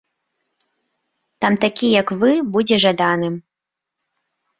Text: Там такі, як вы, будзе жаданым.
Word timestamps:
Там 1.43 1.53
такі, 1.65 1.87
як 2.01 2.13
вы, 2.23 2.31
будзе 2.55 2.77
жаданым. 2.85 3.37